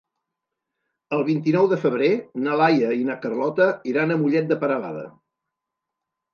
[1.17, 2.09] El vint-i-nou de febrer
[2.47, 5.09] na Laia i na Carlota iran a Mollet de Peralada.